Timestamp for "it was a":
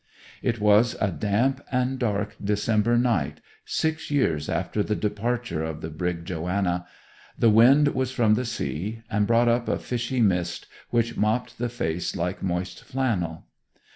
0.41-1.11